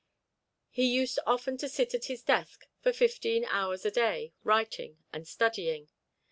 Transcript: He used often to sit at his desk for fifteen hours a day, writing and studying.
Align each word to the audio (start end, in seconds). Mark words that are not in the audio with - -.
He 0.71 0.85
used 0.87 1.19
often 1.27 1.57
to 1.57 1.69
sit 1.69 1.93
at 1.93 2.05
his 2.05 2.23
desk 2.23 2.65
for 2.79 2.91
fifteen 2.91 3.45
hours 3.45 3.85
a 3.85 3.91
day, 3.91 4.33
writing 4.43 4.97
and 5.13 5.27
studying. 5.27 5.89